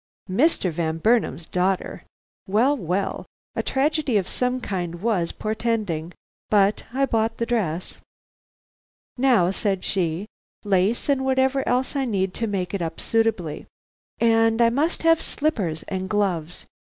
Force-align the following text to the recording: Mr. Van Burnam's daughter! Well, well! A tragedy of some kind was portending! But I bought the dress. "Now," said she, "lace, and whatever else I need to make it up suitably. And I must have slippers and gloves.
Mr. 0.31 0.71
Van 0.71 0.97
Burnam's 0.97 1.45
daughter! 1.45 2.05
Well, 2.47 2.75
well! 2.75 3.27
A 3.55 3.61
tragedy 3.61 4.17
of 4.17 4.27
some 4.27 4.59
kind 4.59 4.95
was 4.99 5.31
portending! 5.31 6.11
But 6.49 6.85
I 6.91 7.05
bought 7.05 7.37
the 7.37 7.45
dress. 7.45 7.97
"Now," 9.15 9.51
said 9.51 9.83
she, 9.85 10.25
"lace, 10.63 11.07
and 11.07 11.23
whatever 11.23 11.61
else 11.69 11.95
I 11.95 12.05
need 12.05 12.33
to 12.33 12.47
make 12.47 12.73
it 12.73 12.81
up 12.81 12.99
suitably. 12.99 13.67
And 14.19 14.59
I 14.59 14.71
must 14.71 15.03
have 15.03 15.21
slippers 15.21 15.83
and 15.83 16.09
gloves. 16.09 16.65